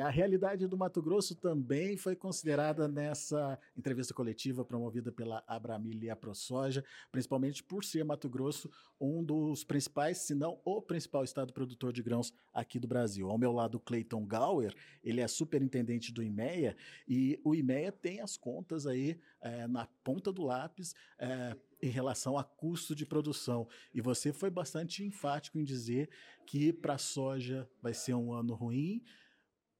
[0.00, 6.08] A realidade do Mato Grosso também foi considerada nessa entrevista coletiva promovida pela Abramil e
[6.08, 8.70] a ProSoja, principalmente por ser Mato Grosso
[9.00, 13.30] um dos principais, se não o principal estado produtor de grãos aqui do Brasil.
[13.30, 16.76] Ao meu lado, Clayton Gauer, ele é superintendente do IMEA
[17.08, 20.94] e o IMEA tem as contas aí é, na ponta do lápis.
[21.18, 23.66] É, em relação a custo de produção.
[23.94, 26.10] E você foi bastante enfático em dizer
[26.46, 29.02] que para a soja vai ser um ano ruim,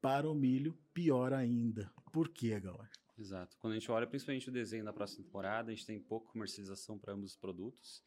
[0.01, 1.93] para o milho, pior ainda.
[2.13, 2.91] Por quê, Gauer?
[3.19, 3.57] Exato.
[3.59, 6.99] Quando a gente olha principalmente o desenho da próxima temporada, a gente tem pouca comercialização
[6.99, 8.03] para ambos os produtos.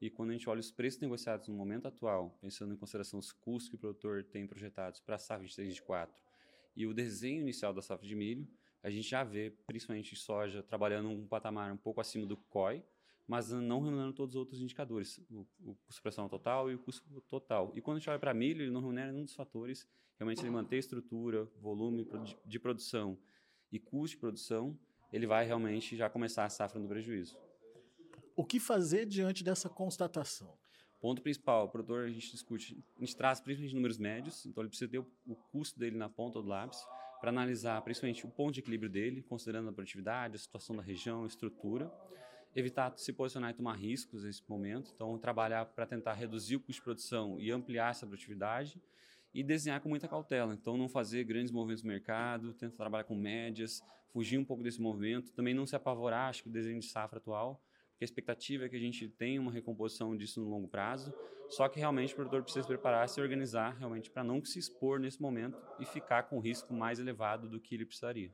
[0.00, 3.32] E quando a gente olha os preços negociados no momento atual, pensando em consideração os
[3.32, 6.22] custos que o produtor tem projetados para a safra de 2024
[6.74, 8.46] e o desenho inicial da safra de milho,
[8.82, 12.84] a gente já vê, principalmente soja, trabalhando um patamar um pouco acima do COI,
[13.26, 17.02] mas não remunerando todos os outros indicadores, o, o custo pressão total e o custo
[17.22, 17.72] total.
[17.74, 20.50] E quando a gente olha para milho, ele não remunera nenhum dos fatores, realmente ele
[20.50, 22.06] manter estrutura, volume
[22.44, 23.18] de produção
[23.72, 24.78] e custo de produção,
[25.12, 27.36] ele vai realmente já começar a safra no prejuízo.
[28.36, 30.56] O que fazer diante dessa constatação?
[31.00, 34.68] Ponto principal, o produtor a gente discute, a gente traz principalmente números médios, então ele
[34.68, 36.78] precisa ter o, o custo dele na ponta do lápis
[37.20, 41.24] para analisar principalmente o ponto de equilíbrio dele, considerando a produtividade, a situação da região,
[41.24, 41.92] a estrutura
[42.56, 44.90] evitar se posicionar e tomar riscos nesse momento.
[44.94, 48.80] Então, trabalhar para tentar reduzir o custo de produção e ampliar essa produtividade
[49.34, 50.54] e desenhar com muita cautela.
[50.54, 54.80] Então, não fazer grandes movimentos no mercado, tentar trabalhar com médias, fugir um pouco desse
[54.80, 55.30] movimento.
[55.32, 58.68] Também não se apavorar, acho que o desenho de safra atual, porque a expectativa é
[58.70, 61.12] que a gente tenha uma recomposição disso no longo prazo.
[61.50, 64.98] Só que realmente o produtor precisa se preparar, se organizar realmente para não se expor
[64.98, 68.32] nesse momento e ficar com risco mais elevado do que ele precisaria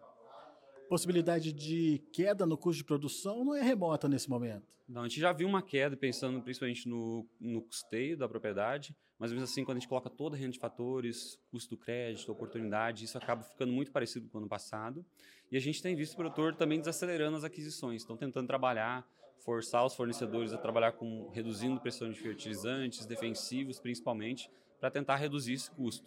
[0.92, 4.70] possibilidade de queda no custo de produção não é remota nesse momento.
[4.86, 9.32] Não, a gente já viu uma queda pensando principalmente no, no custeio da propriedade, mas
[9.32, 13.06] mesmo assim, quando a gente coloca toda a renda de fatores, custo do crédito, oportunidade,
[13.06, 15.02] isso acaba ficando muito parecido com o ano passado.
[15.50, 19.86] E a gente tem visto o produtor também desacelerando as aquisições, estão tentando trabalhar, forçar
[19.86, 25.70] os fornecedores a trabalhar com reduzindo pressão de fertilizantes, defensivos principalmente, para tentar reduzir esse
[25.70, 26.06] custo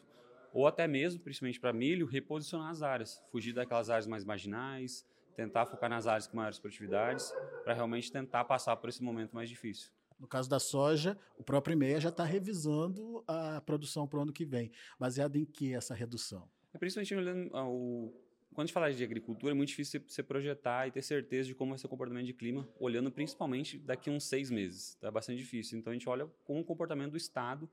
[0.55, 5.05] ou até mesmo, principalmente para milho, reposicionar as áreas, fugir daquelas áreas mais marginais,
[5.35, 7.29] tentar focar nas áreas com maiores produtividades,
[7.66, 9.91] para realmente tentar passar por esse momento mais difícil.
[10.17, 14.31] No caso da soja, o próprio IMEA já está revisando a produção para o ano
[14.31, 14.71] que vem.
[14.97, 16.49] Baseado em que essa redução?
[16.73, 18.13] É principalmente olhando o,
[18.53, 21.53] quando a gente fala de agricultura, é muito difícil você projetar e ter certeza de
[21.53, 24.97] como vai ser o comportamento de clima, olhando principalmente daqui a uns seis meses.
[25.01, 25.77] É bastante difícil.
[25.77, 27.69] Então, a gente olha com o comportamento do Estado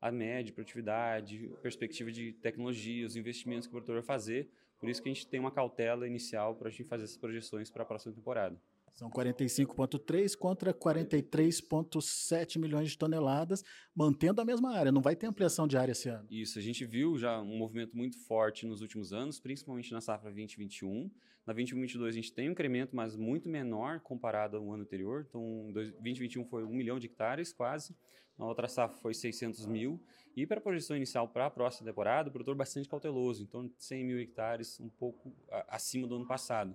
[0.00, 4.48] a média, produtividade, perspectiva de tecnologia, os investimentos que o produtor vai fazer.
[4.78, 7.70] Por isso que a gente tem uma cautela inicial para a gente fazer essas projeções
[7.70, 8.60] para a próxima temporada.
[8.96, 13.62] São 45,3 contra 43,7 milhões de toneladas,
[13.94, 14.90] mantendo a mesma área.
[14.90, 16.26] Não vai ter ampliação de área esse ano.
[16.30, 20.30] Isso, a gente viu já um movimento muito forte nos últimos anos, principalmente na safra
[20.30, 21.10] 2021.
[21.46, 25.26] Na 2022 a gente tem um incremento, mas muito menor comparado ao ano anterior.
[25.28, 27.94] Então, 2021 foi 1 milhão de hectares quase,
[28.38, 30.02] na outra safra foi 600 mil.
[30.34, 34.04] E para a projeção inicial para a próxima temporada, o produtor bastante cauteloso, então 100
[34.04, 35.36] mil hectares, um pouco
[35.68, 36.74] acima do ano passado.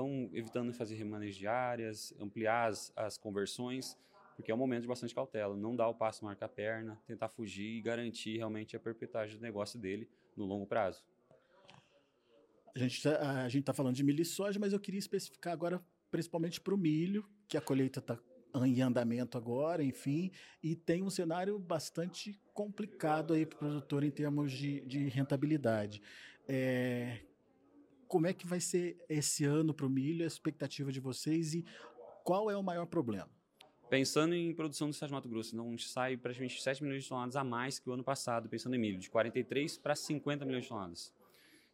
[0.00, 3.98] Então, evitando fazer remanejo áreas, ampliar as, as conversões,
[4.34, 5.54] porque é um momento de bastante cautela.
[5.54, 9.42] Não dar o passo, marcar a perna, tentar fugir e garantir realmente a perpetuidade do
[9.42, 11.04] negócio dele no longo prazo.
[12.74, 16.62] A gente está tá falando de milho e soja, mas eu queria especificar agora principalmente
[16.62, 18.18] para o milho, que a colheita está
[18.64, 20.30] em andamento agora, enfim,
[20.62, 26.00] e tem um cenário bastante complicado aí para o produtor em termos de, de rentabilidade.
[26.48, 27.20] É,
[28.10, 31.64] como é que vai ser esse ano para o milho, a expectativa de vocês e
[32.24, 33.30] qual é o maior problema?
[33.88, 37.04] Pensando em produção do estado de Mato Grosso, então a gente sai praticamente 7 milhões
[37.04, 40.44] de toneladas a mais que o ano passado, pensando em milho, de 43 para 50
[40.44, 41.14] milhões de toneladas.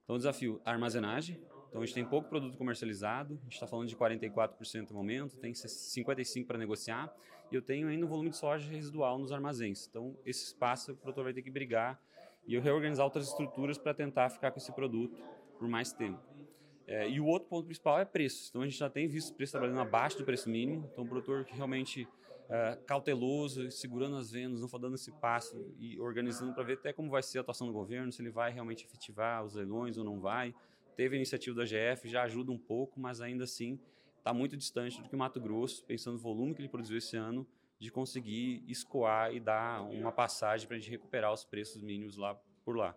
[0.04, 1.40] Então o desafio, armazenagem.
[1.70, 5.38] Então a gente tem pouco produto comercializado, a gente está falando de 44% no momento,
[5.38, 7.10] tem 55% para negociar,
[7.50, 9.86] e eu tenho ainda um volume de soja residual nos armazéns.
[9.88, 11.98] Então esse espaço o produtor vai ter que brigar
[12.46, 15.16] e eu reorganizar outras estruturas para tentar ficar com esse produto
[15.58, 16.20] por mais tempo.
[16.86, 18.48] É, e o outro ponto principal é preço.
[18.48, 20.88] Então a gente já tem visto preço trabalhando abaixo do preço mínimo.
[20.92, 22.06] Então o produtor realmente
[22.48, 27.10] é, cauteloso, segurando as vendas, não dando esse passo e organizando para ver até como
[27.10, 30.20] vai ser a atuação do governo, se ele vai realmente efetivar os leilões ou não
[30.20, 30.54] vai.
[30.94, 33.78] Teve a iniciativa da GF, já ajuda um pouco, mas ainda assim
[34.18, 37.16] está muito distante do que o Mato Grosso, pensando no volume que ele produziu esse
[37.16, 37.46] ano,
[37.78, 42.34] de conseguir escoar e dar uma passagem para a gente recuperar os preços mínimos lá
[42.64, 42.96] por lá.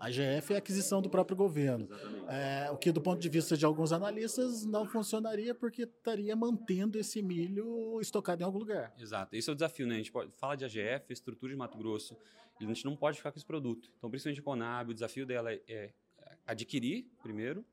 [0.00, 1.88] A GF é a aquisição do próprio governo.
[2.28, 6.98] É, o que, do ponto de vista de alguns analistas, não funcionaria porque estaria mantendo
[6.98, 8.94] esse milho estocado em algum lugar.
[8.98, 9.34] Exato.
[9.34, 9.94] Esse é o desafio, né?
[9.94, 12.16] A gente pode, fala de AGF, estrutura de Mato Grosso,
[12.60, 13.90] e a gente não pode ficar com esse produto.
[13.98, 15.92] Então, principalmente a Conab, o desafio dela é, é
[16.46, 17.64] adquirir primeiro,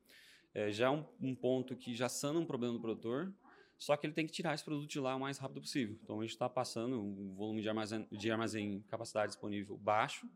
[0.53, 3.33] é, já é um, um ponto que já sana um problema do produtor,
[3.77, 5.97] só que ele tem que tirar esse produto de lá o mais rápido possível.
[6.01, 10.27] Então a gente está passando um volume de armazém, de armazém capacidade disponível baixo,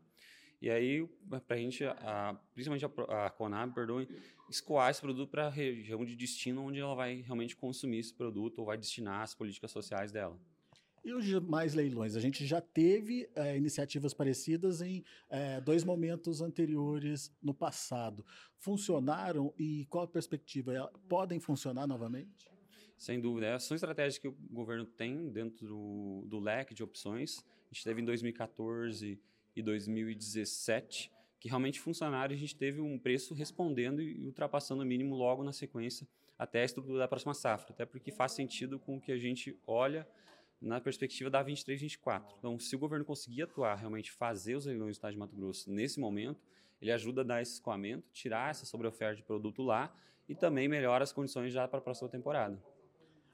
[0.60, 1.08] e aí,
[1.46, 1.84] para a gente,
[2.52, 4.06] principalmente a, a Conab, perdoe,
[4.50, 8.58] escoar esse produto para a região de destino onde ela vai realmente consumir esse produto
[8.58, 10.38] ou vai destinar as políticas sociais dela.
[11.02, 12.14] E os demais leilões?
[12.14, 18.24] A gente já teve é, iniciativas parecidas em é, dois momentos anteriores no passado.
[18.58, 20.92] Funcionaram e qual a perspectiva?
[21.08, 22.50] Podem funcionar novamente?
[22.98, 23.46] Sem dúvida.
[23.46, 27.38] É, são estratégias que o governo tem dentro do, do leque de opções.
[27.70, 29.18] A gente teve em 2014
[29.54, 31.10] e 2017
[31.40, 35.52] que realmente funcionaram a gente teve um preço respondendo e ultrapassando o mínimo logo na
[35.52, 36.06] sequência
[36.38, 37.72] até a estrutura da próxima safra.
[37.72, 40.06] Até porque faz sentido com o que a gente olha
[40.60, 42.36] na perspectiva da 23, 24.
[42.38, 45.70] Então, se o governo conseguir atuar, realmente fazer os leilões do Estado de Mato Grosso
[45.70, 46.46] nesse momento,
[46.80, 49.94] ele ajuda a dar esse escoamento, tirar essa sobreoferta de produto lá
[50.28, 52.62] e também melhora as condições já para a próxima temporada.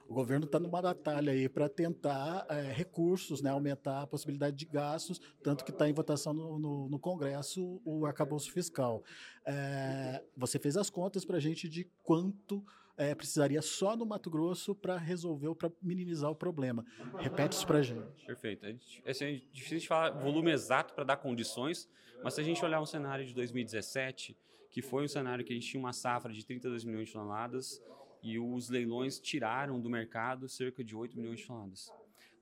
[0.08, 4.64] O governo está numa batalha aí para tentar é, recursos, né, aumentar a possibilidade de
[4.64, 9.02] gastos, tanto que está em votação no, no, no, Congresso o arcabouço fiscal.
[9.44, 12.64] É, você fez as contas para a gente de quanto
[12.96, 16.84] é, precisaria só no Mato Grosso para resolver para minimizar o problema.
[17.18, 18.24] Repete isso para a gente.
[18.24, 18.64] Perfeito.
[18.64, 21.88] É, assim, é difícil de falar volume exato para dar condições,
[22.22, 24.36] mas se a gente olhar um cenário de 2017,
[24.70, 27.82] que foi um cenário que a gente tinha uma safra de 32 milhões de toneladas
[28.26, 31.92] e os leilões tiraram do mercado cerca de 8 milhões de toneladas.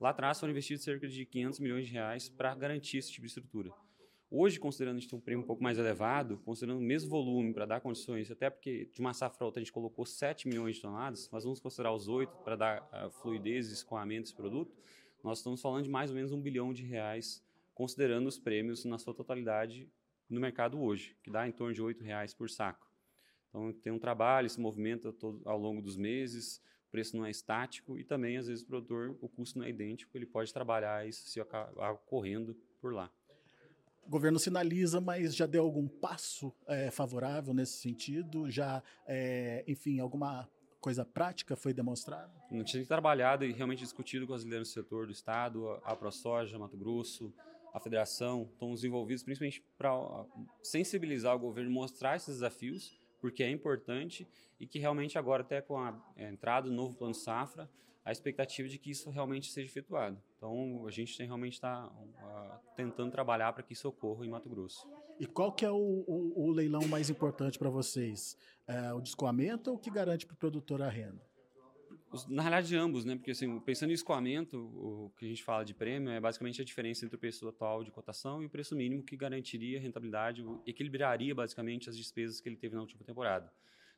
[0.01, 3.29] Lá atrás foram investidos cerca de 500 milhões de reais para garantir esse tipo de
[3.29, 3.71] estrutura.
[4.31, 7.53] Hoje, considerando a gente tem um prêmio um pouco mais elevado, considerando o mesmo volume
[7.53, 10.83] para dar condições, até porque de uma safra outra a gente colocou 7 milhões de
[10.83, 14.75] toneladas, mas vamos considerar os 8 para dar uh, fluidez e escoamento desse produto,
[15.23, 17.45] nós estamos falando de mais ou menos um bilhão de reais,
[17.75, 19.89] considerando os prêmios na sua totalidade
[20.29, 22.94] no mercado hoje, que dá em torno de 8 reais por saco.
[23.55, 27.31] Então tem um trabalho, se movimenta todo, ao longo dos meses, o preço não é
[27.31, 31.07] estático e também, às vezes, o produtor, o custo não é idêntico, ele pode trabalhar
[31.07, 33.09] isso se acabar correndo por lá.
[34.05, 38.51] O governo sinaliza, mas já deu algum passo é, favorável nesse sentido?
[38.51, 42.33] Já, é, enfim, alguma coisa prática foi demonstrada?
[42.51, 45.95] A gente tem trabalhado e realmente discutido com as lideranças do setor do Estado, a
[45.95, 47.33] ProSoja, Mato Grosso,
[47.73, 49.91] a federação, estão envolvidos principalmente para
[50.63, 54.29] sensibilizar o governo, mostrar esses desafios, porque é importante
[54.61, 57.71] e que realmente agora, até com a entrada do novo plano safra,
[58.05, 60.23] a expectativa de que isso realmente seja efetuado.
[60.37, 64.47] Então, a gente tem, realmente está uh, tentando trabalhar para que isso ocorra em Mato
[64.51, 64.87] Grosso.
[65.19, 68.37] E qual que é o, o, o leilão mais importante para vocês?
[68.67, 71.23] É, o descoamento ou o que garante para o produtor a renda?
[72.29, 73.17] Na realidade, ambos, né?
[73.17, 76.65] Porque assim, pensando em escoamento, o que a gente fala de prêmio é basicamente a
[76.65, 81.35] diferença entre o preço atual de cotação e o preço mínimo que garantiria rentabilidade, equilibraria
[81.35, 83.53] basicamente as despesas que ele teve na última temporada.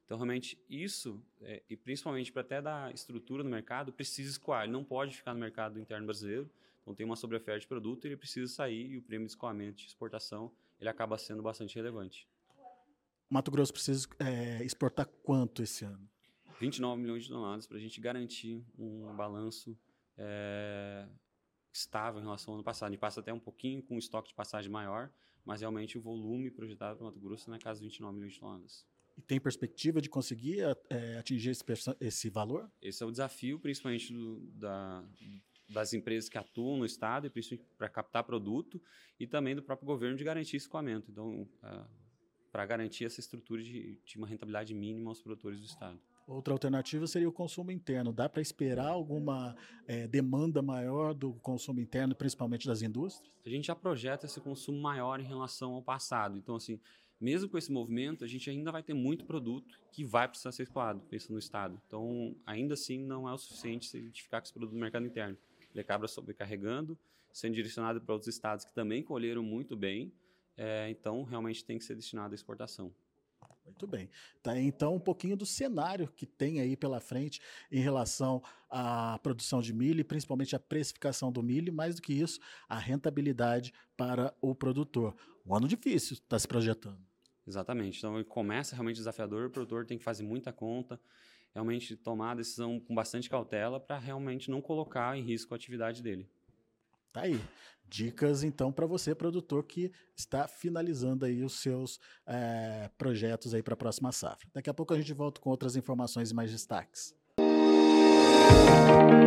[0.05, 4.63] Então, realmente, isso, é, e principalmente para até dar estrutura no mercado, precisa escoar.
[4.63, 6.49] Ele não pode ficar no mercado interno brasileiro.
[6.83, 9.89] Então, tem uma sobreoferta de produto, ele precisa sair e o prêmio de escoamento de
[9.89, 12.29] exportação ele acaba sendo bastante relevante.
[13.29, 16.09] Mato Grosso precisa é, exportar quanto esse ano?
[16.61, 19.79] 29 milhões de toneladas para a gente garantir um balanço
[20.17, 21.06] é,
[21.73, 22.88] estável em relação ao ano passado.
[22.88, 25.10] A gente passa até um pouquinho com um estoque de passagem maior,
[25.44, 28.41] mas realmente o volume projetado para Mato Grosso é na casa de 29 milhões de
[28.41, 28.86] toneladas.
[29.17, 30.60] E tem perspectiva de conseguir
[30.91, 31.65] é, atingir esse,
[32.01, 32.70] esse, valor?
[32.82, 35.03] Esse é o desafio, principalmente do, da,
[35.70, 38.81] das empresas que atuam no Estado, e principalmente para captar produto,
[39.19, 41.10] e também do próprio governo de garantir esse escoamento.
[41.10, 41.86] Então, uh,
[42.53, 45.98] para garantir essa estrutura de, de uma rentabilidade mínima aos produtores do Estado.
[46.27, 48.13] Outra alternativa seria o consumo interno.
[48.13, 49.55] Dá para esperar alguma
[49.87, 53.33] é, demanda maior do consumo interno, principalmente das indústrias?
[53.45, 56.37] A gente já projeta esse consumo maior em relação ao passado.
[56.37, 56.81] Então, assim,
[57.21, 60.65] mesmo com esse movimento, a gente ainda vai ter muito produto que vai precisar ser
[60.65, 61.81] escoado, pensando no Estado.
[61.87, 65.39] Então, ainda assim, não é o suficiente se identificar com esse produto no mercado interno.
[65.73, 66.99] Ele acaba sobrecarregando,
[67.33, 70.13] sendo direcionado para outros estados que também colheram muito bem,
[70.56, 72.93] é, então realmente tem que ser destinado à exportação.
[73.67, 74.08] Muito bem.
[74.43, 79.61] Tá, então, um pouquinho do cenário que tem aí pela frente em relação à produção
[79.61, 84.35] de milho, e principalmente a precificação do milho, mais do que isso, a rentabilidade para
[84.41, 85.15] o produtor.
[85.44, 86.99] Um ano difícil está se projetando.
[87.46, 87.99] Exatamente.
[87.99, 91.01] Então, começa realmente desafiador, o produtor tem que fazer muita conta,
[91.53, 96.03] realmente tomar a decisão com bastante cautela para realmente não colocar em risco a atividade
[96.03, 96.29] dele.
[97.17, 97.41] Tá aí.
[97.89, 103.73] Dicas, então, para você, produtor, que está finalizando aí os seus é, projetos aí para
[103.73, 104.46] a próxima safra.
[104.53, 107.15] Daqui a pouco a gente volta com outras informações e mais destaques.
[107.39, 109.26] Música